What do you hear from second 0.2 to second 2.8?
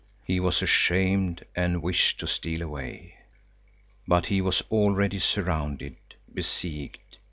He was ashamed and wished to steal